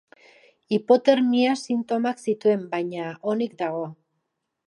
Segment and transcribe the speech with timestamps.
[0.77, 3.05] Hipotermia sintomak zituen baina,
[3.35, 3.87] onik dago.